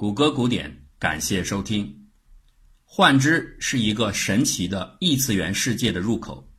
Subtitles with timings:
[0.00, 2.06] 谷歌古典，感谢收听。
[2.86, 6.50] 幻肢是一个神奇的异次元世界的入口。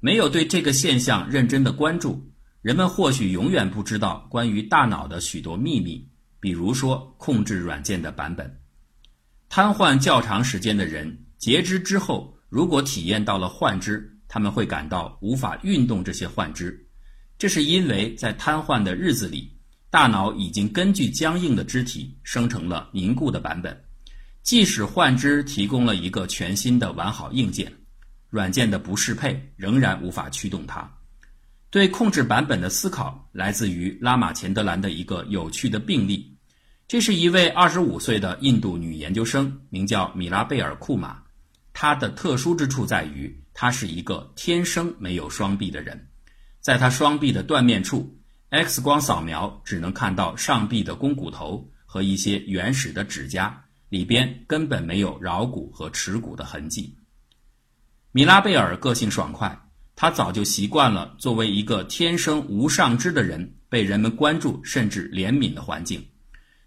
[0.00, 2.20] 没有对这个现象认真的关注，
[2.62, 6.04] 人们或许永远不知道关于大脑的许多秘密，
[6.40, 8.58] 比如说控制软件的版本。
[9.48, 16.88] 瘫痪较长时间的人，截肢之后，如果体验到了幻肢，他们会感到无法运动这些幻肢。
[17.38, 19.59] 这是因为在瘫痪的日子里。
[19.90, 23.84] 大脑已经根据僵硬的肢体生成了凝固的版本，
[24.40, 27.72] 即使幻肢提供了一个全新的完好硬件，
[28.28, 30.88] 软件的不适配仍然无法驱动它。
[31.70, 36.36] 对控制版本的思考来自于拉玛钱德兰的一个有趣的病例。
[36.86, 41.20] 这是一位二十五岁的印度女研究生，名叫米拉贝尔库玛。
[41.72, 46.08] 她的特殊之处在于，她是一个天生没有双臂的人，
[46.60, 48.19] 在她双臂的断面处。
[48.50, 56.96] X 光扫描只能看到上臂的肱骨头和一些原始的指甲，里边根本没有桡骨和耻骨的痕迹。
[58.10, 59.56] 米拉贝尔个性爽快，
[59.94, 66.04] 他早就习惯了作为一个天生无上肢的人被人们关注甚至怜悯的环境，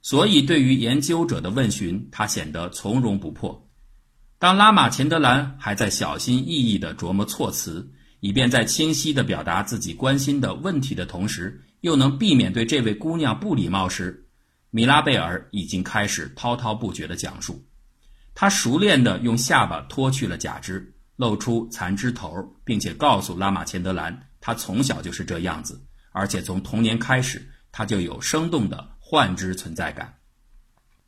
[0.01, 3.69] 所以对于研究者的问询，他显得从容不迫。
[4.39, 14.25] 当拉玛钱德兰还在小心翼翼地琢磨措辞，以便在清晰地表达自己关心的问题的同时，又能避免对这位姑娘不礼貌时，
[14.69, 17.61] 米拉贝尔已经开始滔滔不绝地讲述。
[18.33, 30.17] 他熟练地用下巴脱去了假肢，露出残肢头，并且告诉拉玛钱德兰，他从小就是这样子，而且从童年开始，他就有生动的幻肢存在感。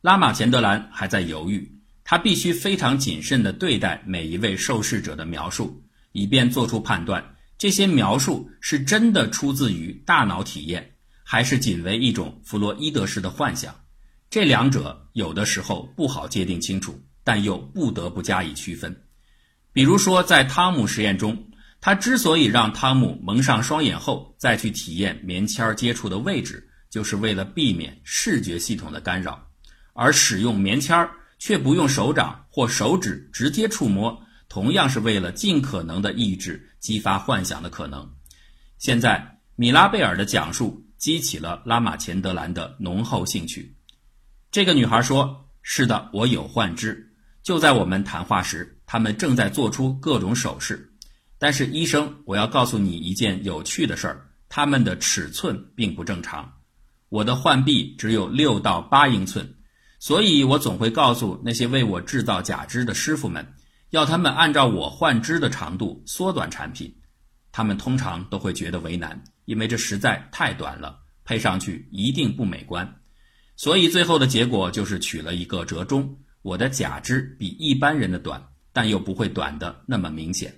[0.02, 7.35] 拉玛钱德兰还在犹豫，他必须非常谨慎地对待每一位受试者的描述，以便做出判断。
[7.58, 13.74] 这些描述是真的出自于大脑体验，还是仅为一种弗洛伊德式的幻想？
[14.28, 19.04] 这两者有的时候不好界定清楚，但又不得不加以区分。
[19.72, 29.32] 比如说，在汤姆实验中，他之所以让汤姆蒙上双眼后再去体验棉签接触的位置，就是为了避免视觉系统的干扰；
[29.94, 31.08] 而使用棉签
[31.38, 34.25] 却不用手掌或手指直接触摸。
[34.48, 38.08] 同样是为了尽可能的抑制激发幻想的可能。
[38.78, 43.74] 现在，米拉贝尔的讲述激起了拉玛钱德兰的浓厚兴趣。
[44.50, 47.12] 这个女孩说：“是的，我有幻肢。
[47.42, 50.92] 就在我们谈话时，他们正在做出各种手势。
[51.38, 56.52] 但是，医生，我要告诉你一件有趣的事儿：他们的尺寸并不正常。
[57.08, 59.54] 我的幻臂只有六到八英寸，
[59.98, 63.46] 所以我总会告诉那些为我制造假肢的师傅们。”
[63.96, 66.94] 要他们按照我幻肢的长度缩短产品，
[67.50, 73.00] 他们通常都会觉得为难，因为这实在太短了，配上去一定不美观。
[73.56, 76.18] 所以最后的结果就是取了一个折中。
[76.42, 80.54] 我的假肢比一般人的短，但又不会短的那么明显。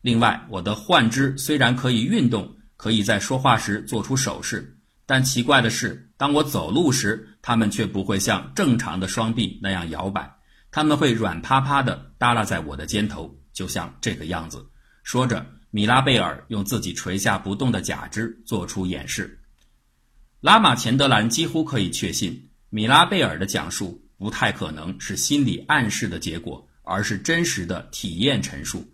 [0.00, 10.39] 另外，我的幻肢虽然可以运动，可以在说话时做出手势，但奇怪的是，当我走路时，它们却不会像正常的双臂那样摇摆。
[10.70, 14.64] 他们会软趴趴地耷拉在我的肩头，就像这个样子。
[15.02, 19.40] 说着，米拉贝尔用自己垂下不动的假肢做出演示。
[20.40, 28.86] 拉玛钱德兰几乎可以确信，米拉贝尔的讲述不太可能是心理暗示的结果，而是真实的体验陈述。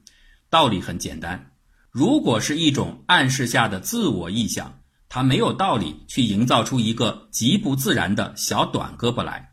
[0.48, 1.53] 道理很简单：
[1.91, 9.53] 如果是一种暗示下的自我臆想，他没有道理去营造出一个极不自然的小短胳膊来。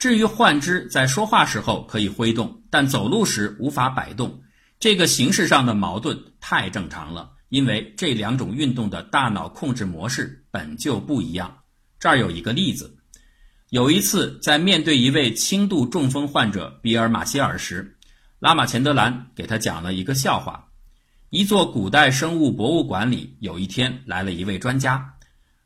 [0.00, 4.40] 至于幻肢在说话时候可以挥动，但走路时无法摆动，
[4.78, 11.54] 这个形式上的矛盾太正常了，因为这两种运动的大脑控制模式本就不一样。
[11.98, 12.96] 这儿有一个例子：
[13.68, 17.98] 有一次在面对一位轻度中风患者比尔马歇尔时，
[18.38, 20.66] 拉玛钱德兰给他讲了一个笑话。
[21.28, 25.12] 一座古代生物博物馆里，有一天来了一位专家，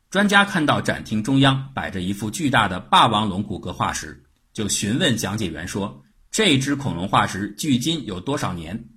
[0.09, 4.21] 专家看到展厅中央摆着一副巨大的霸王龙骨骼化石。
[4.55, 8.89] 就询问讲解员说：“这只恐龙化石距今有多少年？”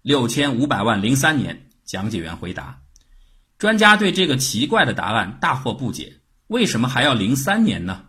[0.00, 1.68] 六千五百万零三年。
[1.84, 2.82] 讲解员回答。
[3.58, 8.06] 专家对这个奇怪的答案大惑不解：“为什么还要零三年呢？”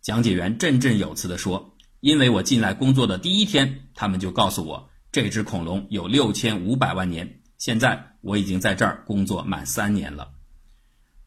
[0.00, 7.40] 讲解员振振有词地说：“因为我进来工作的第一天，他们就告诉我这只恐龙有六千五百万年。
[7.56, 10.30] 现在我已经在这儿工作满三年了。”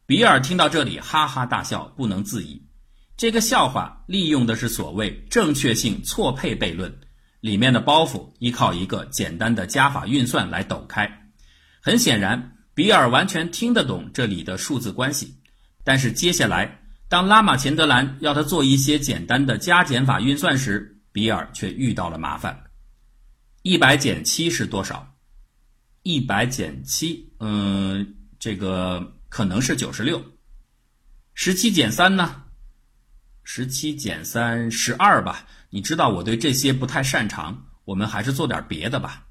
[0.06, 2.62] 比尔听到这里，哈哈大笑，不能自已。
[3.16, 6.92] 这个笑话利用的是所谓正确性错配悖论，
[7.40, 11.30] 里面的包袱依靠一个简单的加法运算来抖开。
[11.80, 15.36] 很显然，比尔完全听得懂这里的数字关系，
[15.84, 22.64] 但是接下来当拉玛钱德兰要他做一些简单的加减法运算时，比尔却遇到了麻烦。
[23.62, 25.14] 一百减七是多少？
[26.02, 30.24] 一百减七，嗯，这个可能是九十六。
[31.34, 32.41] 十七减三呢？
[33.44, 35.46] 十七减三十二吧。
[35.70, 39.26] 你知道我对这些不太擅长，我们还是做点别的吧。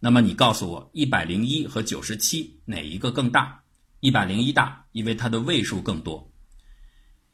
[0.00, 3.62] 那么你告诉我，一百零一和九十七哪一个更大？
[4.00, 6.30] 一百零一大，因为它的位数更多。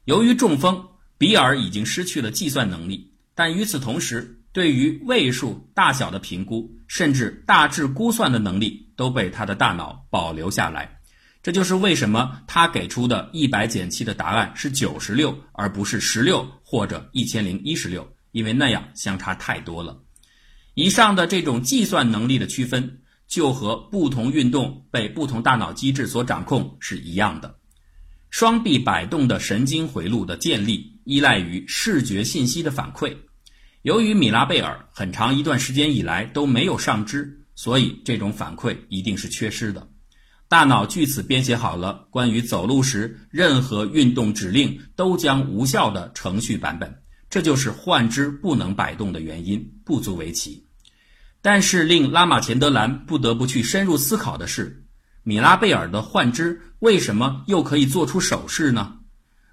[0.05, 0.87] 由于中风，
[1.17, 11.00] 比尔已经失去了计算能力，但与此同时，对于位数大小的评估，甚至大致估算的能力，都被他的大脑保留下来。
[11.43, 20.03] 这就是为什么他给出的一百减七的答案是九十六，而不是十六或者一千零一十六，因为那样相差太多了。
[20.75, 27.55] 以上的这种计算能力的区分，就和不同运动被不同大脑机制所掌控是一样的。
[28.29, 33.17] 双臂摆动的神经回路的建立依赖于视觉信息的反馈。
[33.81, 39.90] 由于米拉贝尔很长一段时间以来都没有上肢，所以这种反馈一定是缺失的。
[40.51, 47.03] 大脑据此编写好了关于走路时任何运动指令都将无效的程序版本。
[47.29, 50.67] 这就是幻肢不能摆动的原因，不足为奇。
[51.41, 54.83] 但是令拉马钱德兰不得不去深入思考的是，
[55.23, 58.97] 米拉贝尔的幻肢为什么又可以做出手势呢？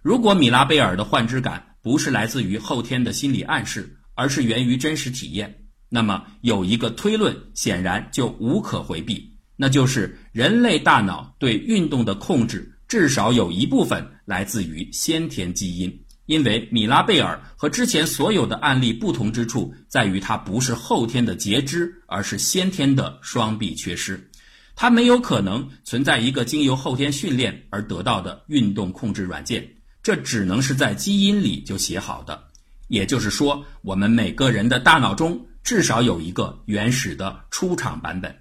[0.02, 15.92] 如果米拉贝尔的幻肢感不是来自于后天的心理暗示，而是源于真实体验，那么有一个推论显然就无可回避，那就是人类大脑对运动的控制至少有一部分来自于先天基因。
[16.26, 24.30] 因为米拉贝尔和之前所有的案例不同之处在于，他不是后天的截肢，而是先天的双臂缺失。
[24.76, 29.68] 他没有可能存在一个经由后天训练而得到的运动控制软件，
[30.04, 32.40] 这只能是在基因里就写好的。
[32.86, 38.32] 也就是说，我们每个人的大脑中至少有一个原始的出厂版本。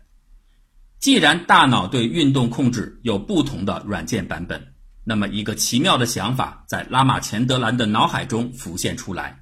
[1.00, 4.74] 既然大脑对运动控制有不同的软件版本。
[5.04, 9.40] 那么，一个奇妙的想法在拉马钱德兰的脑海中浮现出来：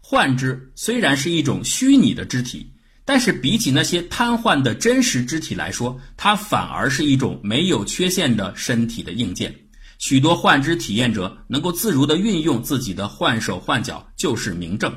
[0.00, 2.70] 幻肢虽然是一种虚拟的肢体，
[3.04, 9.54] 但是比起那些瘫痪的真实肢体来说，它反而是一种没有缺陷的身体的硬件。
[9.98, 14.94] 许多幻肢体验者能够自如地运用自己的幻手幻脚，就是明证。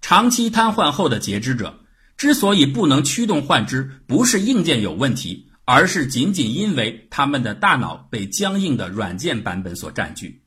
[0.00, 1.78] 长期瘫痪后的截肢者
[2.18, 5.46] 之所以不能驱动幻肢，不是硬件有问题。
[5.70, 10.42] 而是仅仅因为他们的大脑被僵硬的软件版本所占据。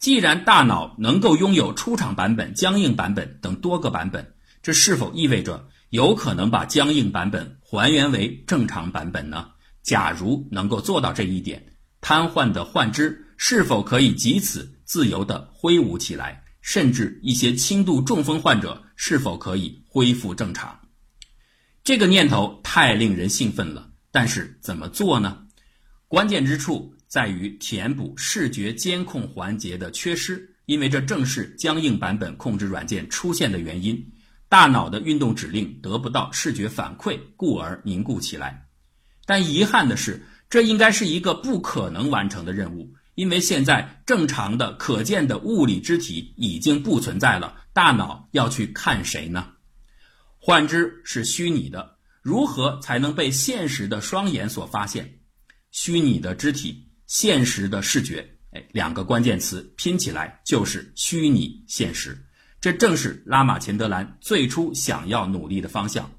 [0.00, 4.34] 既然大脑能够拥有出厂版本、僵硬版本等多个版本，
[4.64, 9.46] 这是否意味着有可能把僵硬版本还原为正常版本呢？
[9.84, 11.64] 假如能够做到这一点，
[12.00, 16.42] 瘫痪的幻肢是否可以即此自由地挥舞起来？
[16.62, 20.76] 甚至一些轻度中风患者是否可以恢复正常？
[21.84, 23.90] 这个念头太令人兴奋了。
[24.10, 25.44] 但是怎么做呢？
[26.08, 34.12] 关键之处在于填补视觉监控环节的缺失，因为这正是僵硬版本控制软件出现的原因。
[34.48, 38.66] 大脑的运动指令得不到视觉反馈，故而凝固起来。
[39.26, 47.56] 但遗憾的是，这应该是一个不可能完成的任务，因为现在正常的可见的物理肢体已经不存在了。
[47.74, 49.48] 大脑要去看谁呢？
[50.46, 51.96] 幻肢是虚拟的。
[52.20, 55.20] 如何才能被现实的双眼所发现？
[55.70, 62.26] 虚拟的肢体，现实的视觉，哎，两个关键词拼起来就是虚拟现实。
[62.60, 66.10] 这正是拉马钱德兰最初想要努力的方向。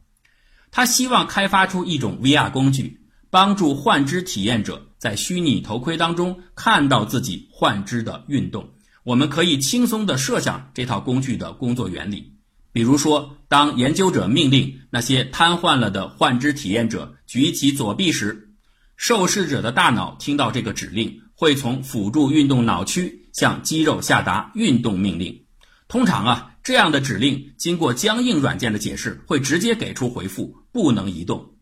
[0.71, 8.73] 他希望开发出一种 VR 工具，帮助幻肢体验者在虚拟头盔当中看到自己幻肢的运动。
[9.03, 12.34] 我们可以轻松地设想这套工具的工作原理。
[12.75, 18.49] 比如说，当研究者命令那些瘫痪了的幻肢体验者举起左臂时，
[18.97, 25.45] 受试者的大脑听到这个指令，会从辅助运动脑区向肌肉下达运动命令。
[25.87, 31.53] 通常啊，这样的指令经过僵硬软件的解释，会直接给出回复，不能移动。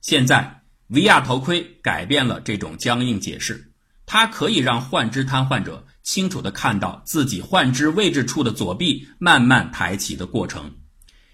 [0.00, 3.72] 现在，VR 头盔改变了这种僵硬解释，
[4.06, 5.86] 它可以让幻肢瘫痪者。
[6.02, 10.72] 清楚地看到自己患肢位置处的左臂慢慢抬起的过程。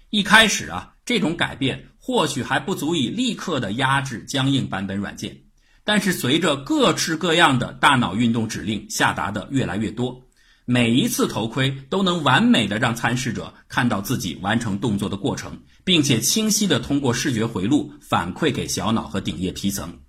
[0.09, 5.43] 一开始啊，这种改变或许还不足以立刻的压制僵硬版本软件，
[5.83, 10.23] 但是随着各式各样的大脑运动指令下达的越来越多，
[10.65, 19.99] 每一次头盔都能完美的让参试者看到自己完成动作的过程，并且清晰的通过视觉回路反馈给小脑和顶叶皮层。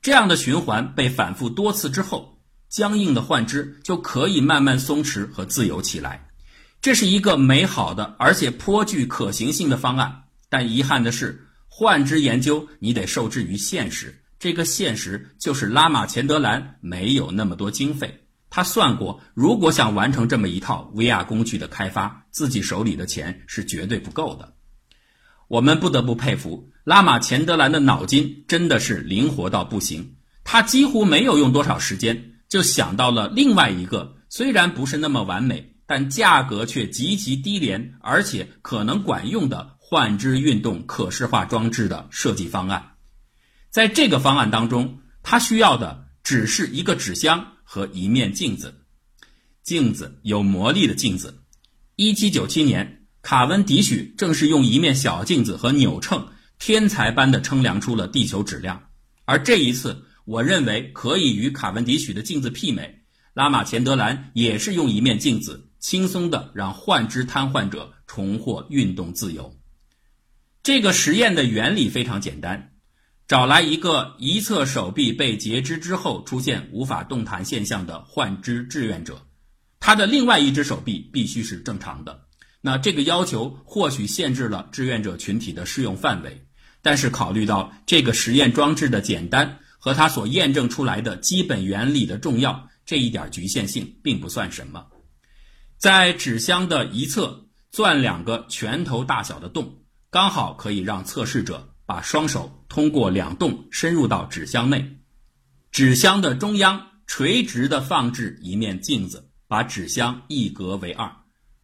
[0.00, 2.38] 这样的循环被反复多次之后。
[2.72, 6.26] 僵硬的幻肢就可以慢慢松弛和自由起来。
[6.80, 14.18] 这是一个美好的而且颇具可行性的方案，但遗憾的是，幻肢研究你得受制于现实。
[14.38, 18.24] 这个现实就是拉玛钱德兰没有那么多经费。
[18.48, 24.54] 他算过，如果想完成这么一套 VR 工具的开发，自己手里的钱是绝对不够的。
[25.46, 30.16] 我们不得不佩服拉玛钱德兰的脑筋真的是灵活到不行。
[30.42, 42.90] 他几乎没有用多少时间，就想到了另外一个虽然不是那么完美，但价格却极其低廉，而且可能管用的幻肢运动可视化装置的设计方案。
[43.70, 48.82] 在这个方案当中，他需要的只是一个纸箱和一面镜子，
[49.62, 51.40] 镜子有魔力的镜子。
[51.96, 56.28] 一七九七年，卡文迪许正是用一面小镜子和扭秤，
[56.58, 58.82] 天才般的称量出了地球质量。
[59.24, 63.02] 而这一次，我认为可以与卡文迪许的镜子媲美。
[63.34, 69.58] 拉玛钱德兰也是用一面镜子，轻松的让幻肢瘫痪者重获运动自由。
[70.62, 72.68] 这个实验的原理非常简单。
[73.26, 79.26] 找来一个一侧手臂被截肢之后出现无法动弹现象的幻肢志愿者，
[79.80, 82.26] 他的另外一只手臂必须是正常的。
[82.60, 86.46] 那这个要求或许限制了志愿者群体的适用范围，
[86.82, 94.86] 但是考虑到这个实验装置的简单和它所验证出来的基本原理的重要，这一点局限性并不算什么。
[95.76, 101.68] 在纸箱的一侧钻两个拳头大小的洞，刚好可以让测试者。
[101.84, 104.98] 把双手通过两洞深入到纸箱内，
[105.72, 111.10] 纸箱的中央垂直的放置一面镜子，把纸箱一格为二，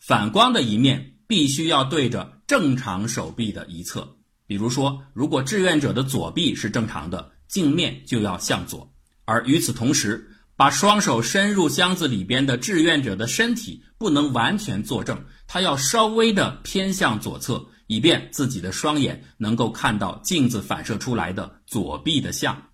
[0.00, 4.16] 反光的一面必须要对着正常手臂的一侧。
[4.46, 8.88] 比如说，如果志愿者的左臂是正常的，镜面就要向左；
[9.24, 17.66] 而与此同时，把双手伸入箱子里边的志愿者的身体不能完全坐正，他要稍微的偏向左侧。
[17.90, 22.64] 以便自己的双眼能够看到镜子反射出来的左臂的像。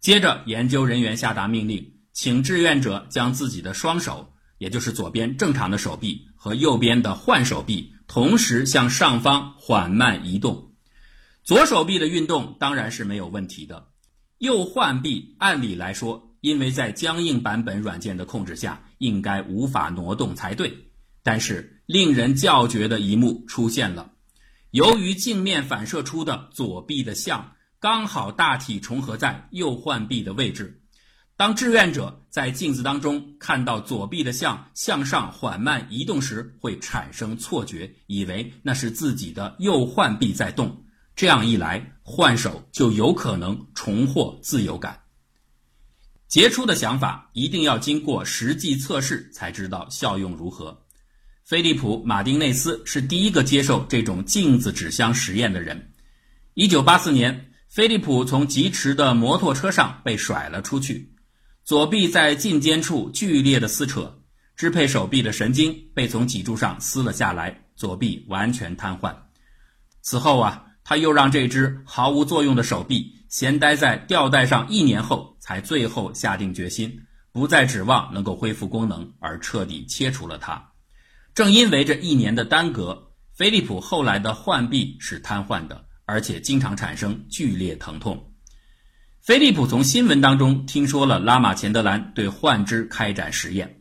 [0.00, 10.74] 接着，研究人员下达命令，请志愿者将自己的双手，也就是左边正常的手臂和右边的换手臂，同时向上方缓慢移动。
[11.42, 13.86] 左手臂的运动当然是没有问题的，
[14.44, 20.70] 右换臂按理来说，因为在僵硬版本软件的控制下，应该无法挪动才对。
[21.22, 24.12] 但是，令人叫绝的一幕出现了。
[24.72, 30.78] 由于镜面反射出的左臂的像刚好大体重合在右换臂的位置，
[31.38, 40.83] 当志愿者在镜子当中看到左臂的像向上缓慢移动时，会产生错觉，以为那是自己的右换臂在动。
[41.16, 45.00] 这样一来，换手就有可能重获自由感。
[46.26, 50.82] 杰出的想法一定要经过实际测试才知道效用如何。
[51.44, 55.92] 菲利普·马丁内斯是第一个接受这种镜子纸箱实验的人。
[56.54, 61.14] 一九八四年，菲利普从疾驰的摩托车上被甩了出去，
[61.62, 64.22] 左臂在颈肩处剧烈的撕扯，
[64.56, 69.14] 支配手臂的神经被从脊柱上撕了下来，左臂完全瘫痪。
[70.00, 77.00] 此后啊，他又让这只毫无作用的手臂闲待在吊带上一年后，才最后下定决心，
[77.32, 80.70] 不再指望能够恢复功能，而彻底切除了它。
[81.34, 88.32] 正因为这一年的耽搁，菲利普后来的患臂是瘫痪的，而且经常产生剧烈疼痛。
[89.20, 93.78] 菲利普从新闻当中听说了拉玛钱德兰对患肢开展实验，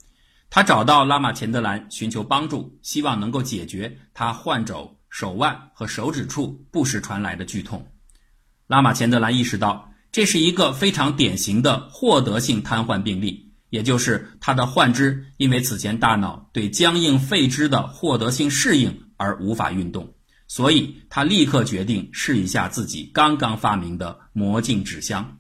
[0.50, 7.92] 他找到拉玛钱德兰寻求帮助，希望能够解决他患肘、手腕和手指处不时传来的剧痛。
[8.66, 13.54] 拉玛钱德兰意识到这是一个非常典型的获得性瘫痪病例。
[13.70, 20.14] 也就是他的患肢因为此前大脑对僵硬废肢的获得性适应而无法运动，
[20.48, 25.38] 所以他立刻决定试一下自己刚刚发明的魔镜纸箱。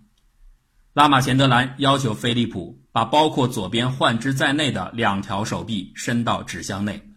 [0.94, 7.13] 拉玛钱德兰要求菲利普把包括左边患肢在内的两条手臂伸到纸箱内，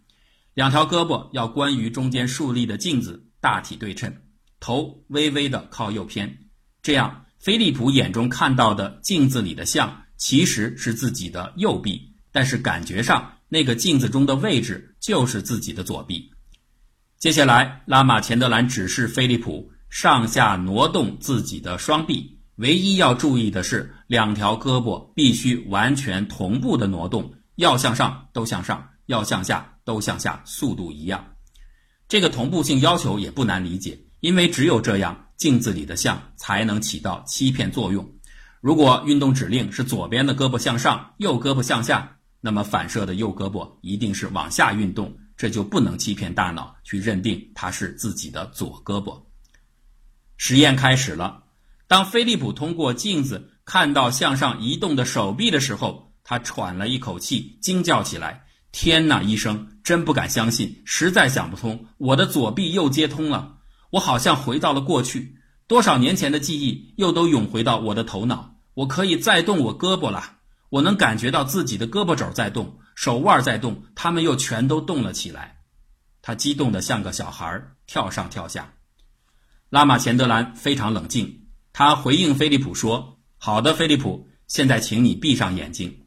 [0.56, 4.16] 两条胳膊要关于中间竖立的镜子大体对称，
[4.58, 6.48] 头微微的靠右偏，
[6.80, 10.04] 这样菲利普眼中看到的镜子里的像。
[10.16, 16.32] 其实是自己的右臂，但是感觉上那个镜子中的位置就是自己的左臂。
[17.18, 31.24] 接下来，拉玛钱德兰指示菲利普上下挪动自己的双臂，唯一要注意的是，两条胳膊必须完全同步的挪动，要向上都向上，要向下都向下，速度一样。
[32.06, 38.06] 这个同步性要求也不难理解，因为只有这样，镜子里的像才能起到欺骗作用。
[38.60, 49.22] 如果运动指令是左边的胳膊向上，右胳膊向下，那么反射的右胳膊一定是往下运动，这就不能欺骗大脑去认定它是自己的左胳膊。
[50.36, 51.44] 实验开始了。
[51.88, 59.22] 当菲利普通过镜子看到向上移动的手臂的时候，他喘了一口气，惊叫起来：“天哪！
[59.22, 63.58] 医生，真不敢相信，实在想不通，我的左臂又接通了，
[63.90, 75.56] 我好像回到了过去，多少年前的记忆又都涌回到我的头脑，我可以再动我胳膊了，我能感觉到自己的胳膊肘在动，手腕在动，他们又全都动了起来。”
[76.20, 78.74] 他激动得像个小孩，跳上跳下。
[79.70, 81.46] 拉玛钱德兰非常冷静。
[81.72, 86.06] 他回应菲利普说：“好的，菲利普，现在请你闭上眼睛。”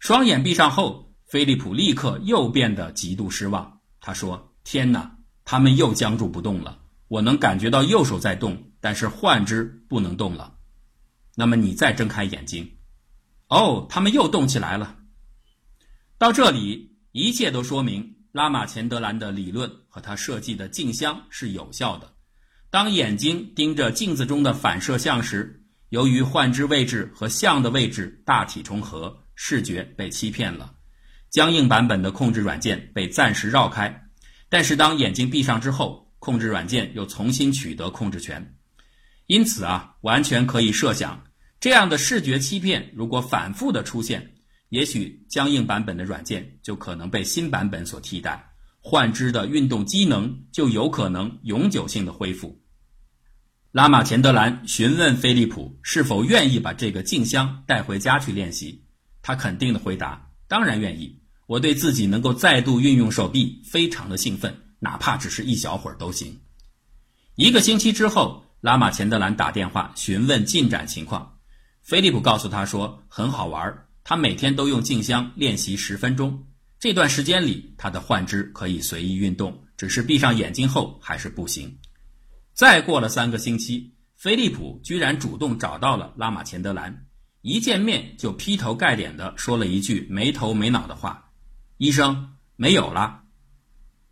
[0.00, 3.80] 双眼闭上后，菲利普立刻又变得极度失望。
[4.00, 6.80] 他说：“天哪，他们又僵住不动了。
[7.06, 10.56] 我能感觉到右手在动，但是幻肢不能动了。
[11.36, 12.68] 那么你再睁开眼睛。
[13.46, 14.96] 哦，他们又动起来了。
[16.18, 22.12] 到这里，一切都说明拉玛钱德兰的理论和他设计的镜箱是有效的。”
[22.70, 30.74] 当眼睛盯着镜子中的反射像时，由于幻肢位置和像的位置大体重合，视觉被欺骗了。
[31.30, 34.08] 僵硬版本的控制软件被暂时绕开，
[34.48, 38.56] 但是当眼睛闭上之后，控制软件又重新取得控制权。
[39.26, 41.22] 因此啊，完全可以设想，
[41.60, 44.34] 这样的视觉欺骗如果反复的出现，
[44.70, 48.44] 也许僵硬版本的软件就可能被新版本所替代。
[48.82, 52.60] 幻肢的运动机能就有可能永久性的恢复。
[53.70, 58.82] 拉玛钱德兰询问菲利普是否愿意把这个镜箱带回家去练习，
[59.22, 61.19] 他肯定的回答：“当然愿意。
[61.50, 66.38] 我对自己能够再度运用手臂非常的兴奋，哪怕只是一小会儿都行。”
[67.34, 71.40] 一个星期之后，拉玛钱德兰打电话询问进展情况，
[71.82, 76.46] 菲利普告诉他说：“很好玩，他每天都用镜箱练习十分钟。”
[76.78, 81.76] 这段时间里，他的幻肢可以随意运动，只是闭上眼睛后还是不行。
[82.54, 87.06] 再过了三个星期，菲利普居然主动找到了拉玛钱德兰，
[87.42, 91.26] 一见面就劈头盖脸的说了一句没头没脑的话
[91.80, 93.22] ：“医生，没有了，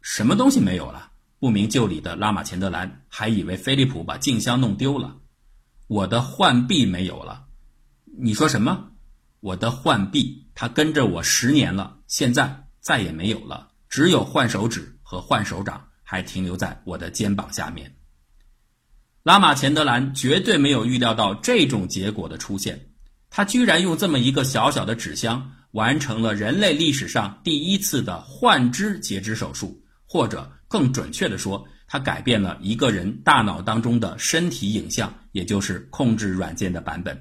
[0.00, 5.18] 什么东西没有了？”不明就里的拉玛钱德兰还以为菲利普把镜箱弄丢了。
[5.86, 7.44] 我的幻臂没有了，
[8.18, 8.92] 你说什么？
[9.40, 11.98] 我的幻臂，它跟着我十年了。
[12.06, 17.94] 现在再也没有了，只有换手指和换手掌还停留在我的肩膀下面。
[19.24, 22.88] 拉玛钱德兰绝对没有预料到这种结果的出现，
[23.28, 37.18] 他居然用这么一个小小的纸箱完成了人类历史上第一次的换肢截肢手术，或者更准确的说，他改变了一个人大脑当中的身体影像，也就是控制软件的版本。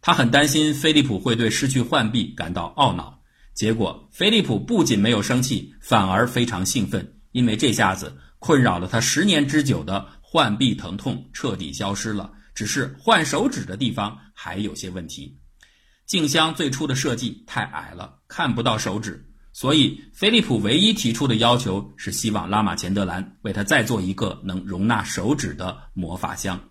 [0.00, 3.20] 他很担心菲利普会对失去幻臂感到懊恼。
[3.54, 12.30] 结果，菲利普不仅没有生气，反而非常兴奋，因为这下子困扰了他十年之久的患臂疼痛彻底消失了。
[12.54, 15.36] 只是换手指的地方还有些问题。
[16.06, 26.70] 镜箱最初的设计太矮了，看不到手指，所以菲利普唯一提出的要求是希望拉玛钱德兰为他再做一个能容纳手指的魔法箱。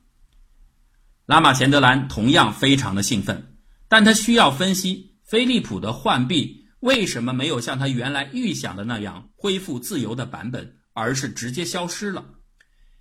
[1.25, 3.57] 拉玛钱德兰同样非常的兴奋，
[3.89, 6.63] 但他需要分析菲利普的患臂。
[6.79, 12.23] 为什么没有像他原来预想的那样恢复自由的版本，而是直接消失了？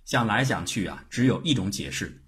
[0.05, 2.23] 想来想去啊，只有一种解释：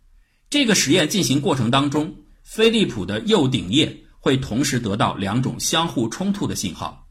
[0.52, 2.16] 这个实验进行过程当中，
[2.48, 7.10] 飞利浦的右顶叶会同时得到两种相互冲突的信号。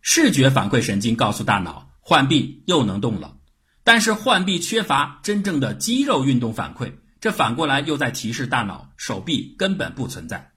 [0.00, 3.36] 视觉反馈神经告诉大脑，浣臂又能动了，
[3.84, 10.52] 但是浣臂缺乏真正的肌肉运动反馈，这反过来又在提示大脑，手臂根本不存在。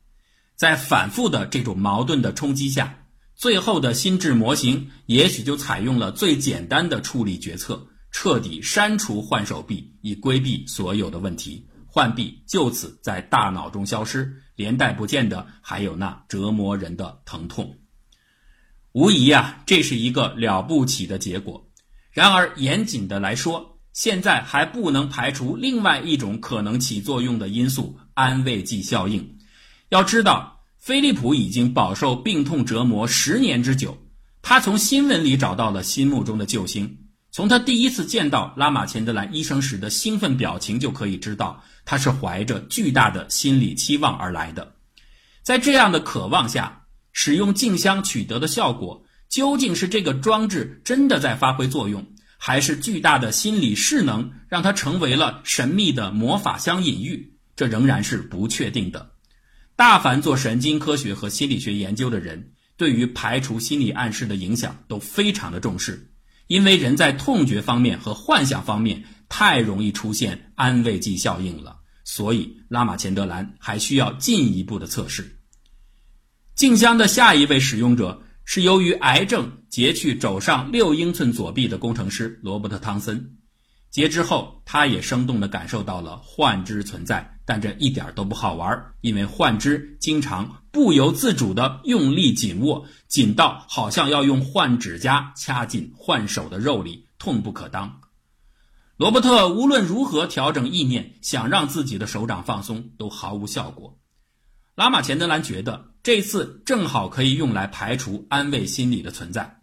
[0.55, 3.01] 在反复的这种矛盾的冲击下。
[3.35, 17.77] 最后的心智模型也许就采用了最简单的处理决策，彻底删除换手臂，以规避所有的问题，浣碧就此在大脑中消失，连带不见的还有那折磨人的疼痛。
[18.91, 21.69] 无疑啊，这是一个了不起的结果。
[22.11, 29.37] 然而，严谨的来说，现在还不能排除另外一种可能起作用的因素——安慰剂效应。
[29.87, 30.51] 要知道。
[30.77, 33.97] 菲利普已经饱受病痛折磨十年之久，
[34.43, 37.04] 他从新闻里找到了心目中的救星。
[37.35, 44.75] 从他第一次见到拉玛钱德兰医生时的兴奋表情就可以知道，他是怀着巨大的心理期望而来的。
[45.43, 57.33] 在这样的渴望下，使用镜箱取得的效果，究竟是这个装置真的在发挥作用，还是巨大的心理势能让它成为了神秘的魔法箱隐喻？
[57.57, 59.11] 这仍然是不确定的。
[59.75, 66.13] 大凡做神经科学和心理学研究的人，对于排除心理暗示的影响都非常的重视，
[66.47, 75.39] 因为人在痛觉方面和幻想方面太容易出现安慰剂效应了，所以拉玛钱德兰还需要进一步的测试。
[76.53, 83.37] 静香的下一位使用者是由于癌症截去肘上六英寸左臂的工程师罗伯特·汤森。
[83.95, 98.01] 截肢后，他也生动地感受到了幻肢存在，但这一点都不好玩，因为幻肢经常不由自主地用力紧握，紧到好像要用幻指甲掐进幻手的肉里，痛不可当。
[98.97, 103.97] 罗伯特无论如何调整意念，想让自己的手掌放松，都毫无效果。
[104.75, 109.54] 拉马钱德兰觉得这次正好可以用来排除安慰心理的存在。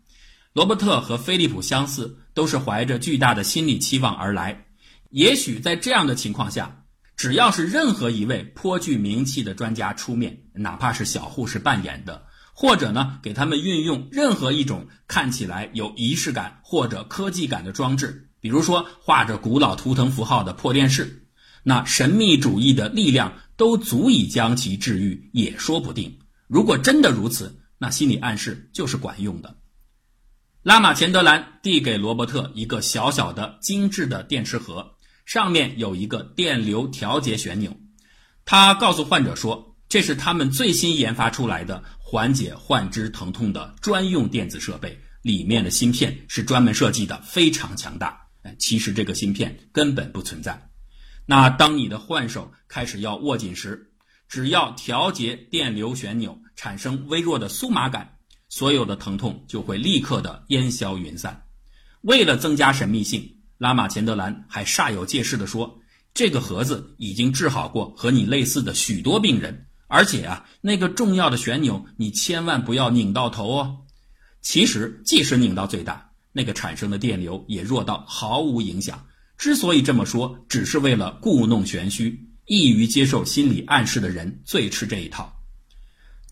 [0.53, 2.19] 罗伯特和菲利普相似。
[2.35, 4.65] 都是怀着巨大的心理期望而来，
[5.11, 6.85] 也许在这样的情况下，
[7.15, 21.27] 只要是任何一位颇具名气的专家出面，哪怕是小护士扮演的，或者呢给他们运用任何一种看起来有仪式感或者科技感的装置，比如说画着古老图腾符号的破电视，
[21.63, 26.19] 那神秘主义的力量都足以将其治愈，也说不定。
[26.47, 29.55] 如果真的如此，那心理暗示就是管用的。
[30.63, 34.95] 拉玛钱德兰递给罗伯特一个小小的、精致的电池盒，
[35.27, 37.77] 上面有一个电流调节旋钮。
[38.45, 48.21] 他告诉患者说：“这是他们最新研发出来的缓解患肢疼痛的专用电子设备，里面的芯片是专门设计的，非常强大。”
[48.57, 50.71] 其实这个芯片根本不存在。
[51.27, 53.91] 那当你的患手开始要握紧时，
[54.29, 58.19] 只要调节电流旋钮，产生微弱的酥麻感。
[58.53, 61.45] 所有的疼痛就会立刻的烟消云散。
[62.03, 65.81] 为了增加神秘性，拉玛钱德兰还煞有介事地说
[66.13, 73.79] ：“这个盒子已经治好过和你类似的许多病人，而且啊，那个重要的旋钮你千万不要拧到头哦。
[74.43, 79.07] 其实，即使拧到最大，那个产生的电流也弱到毫无影响。
[79.39, 82.29] 之所以这么说，只是为了故弄玄虚。
[82.45, 85.41] 易于接受心理暗示的人最吃这一套。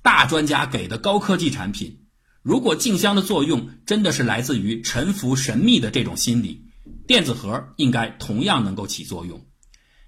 [0.02, 1.96] 大专家给的高科技产品。”
[2.42, 6.64] 如果静香的作用真的是来自于臣服神秘的这种心理，
[7.06, 9.44] 电子盒应该同样能够起作用。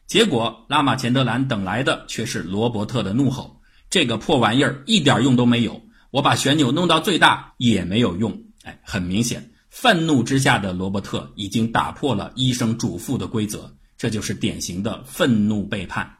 [0.06, 5.82] 结果，拉玛钱德兰等来的却是罗伯特的怒吼：“这个破玩意儿一点用都没有！
[6.10, 16.18] 我把旋钮弄到最大也没有用。”哎，很明显，愤怒之下的罗伯特已经打破了医生嘱咐的规则，这就是典型的愤怒背叛。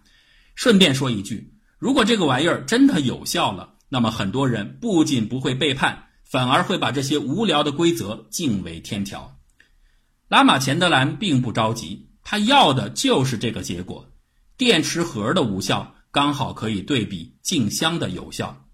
[0.54, 9.36] 顺便说一句，如果这个玩意儿真的有效了，那么很多人不仅不会背叛，反而会把这些无聊的规则敬为天条。
[10.28, 14.10] 拉玛钱德兰并不着急，他要的就是这个结果。
[14.56, 18.64] 电池盒的无效刚好可以对比静香的有效。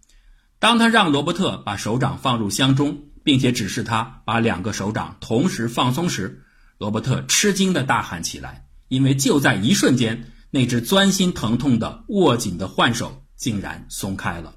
[0.61, 6.45] 当他让罗伯特把手掌放入箱中，并且指示他把两个手掌同时放松时，
[6.79, 14.55] 罗伯特吃惊地大喊起来，因为就在一瞬间，那只钻心疼痛的握紧的换手竟然松开了。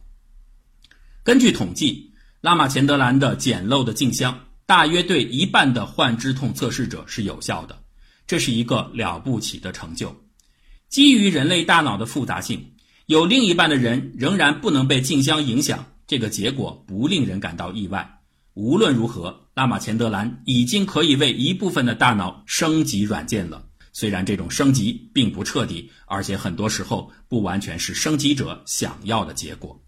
[1.32, 7.84] 根据统计，拉玛钱德兰的简陋的静香大约对一半的患肢痛测试者是有效的，
[8.28, 10.14] 这是一个了不起的成就。
[10.90, 12.74] 基于人类大脑的复杂性，
[13.06, 18.20] 有另一半的人仍然不能被静香影响，这个结果不令人感到意外。
[18.54, 29.82] 无论如何，拉玛钱德兰已经可以为一部分的大脑升级软件了，虽然这种升级并不彻底，而且很多时候不完全是升级者想要的结果。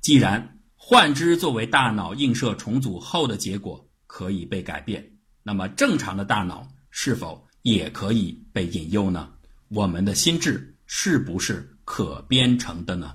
[0.00, 0.56] 既然
[0.90, 5.08] 幻肢作为大脑映射重组后的结果可以被改变，
[5.44, 9.30] 那么正常的大脑是否也可以被引诱呢？
[9.68, 13.14] 我们的心智是不是可编程的呢？